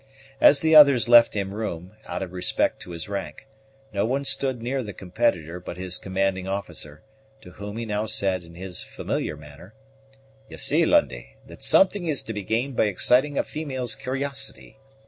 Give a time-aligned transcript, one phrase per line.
[0.41, 3.45] As the others left him room, out of respect to his rank,
[3.93, 7.03] no one stood near the competitor but his commanding officer,
[7.41, 9.75] to whom he now said in his familiar manner,
[10.49, 14.79] "Ye see, Lundie, that something is to be gained by exciting a female's curiosity.